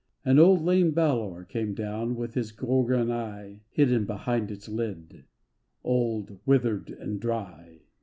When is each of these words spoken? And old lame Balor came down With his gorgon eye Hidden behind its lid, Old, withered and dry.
And 0.25 0.39
old 0.39 0.63
lame 0.63 0.89
Balor 0.93 1.43
came 1.43 1.75
down 1.75 2.15
With 2.15 2.33
his 2.33 2.51
gorgon 2.51 3.11
eye 3.11 3.59
Hidden 3.69 4.05
behind 4.05 4.49
its 4.49 4.67
lid, 4.67 5.25
Old, 5.83 6.39
withered 6.43 6.89
and 6.89 7.19
dry. 7.19 7.81